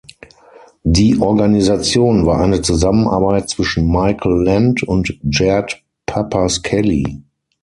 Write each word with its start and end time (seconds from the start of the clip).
Die 0.83 1.19
Organisation 1.19 2.25
war 2.25 2.41
eine 2.41 2.63
Zusammenarbeit 2.63 3.49
zwischen 3.51 3.87
Michael 3.87 4.41
Lent 4.41 4.81
und 4.81 5.15
Jared 5.23 5.79
Pappas-Kelley. 6.07 7.21